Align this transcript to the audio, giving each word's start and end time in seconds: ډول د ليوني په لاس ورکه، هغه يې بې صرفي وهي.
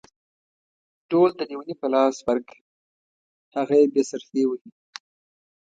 ډول 1.09 1.29
د 1.37 1.41
ليوني 1.49 1.75
په 1.81 1.87
لاس 1.93 2.15
ورکه، 2.27 2.57
هغه 3.55 3.75
يې 3.79 3.85
بې 3.93 4.03
صرفي 4.09 4.43
وهي. 4.47 4.69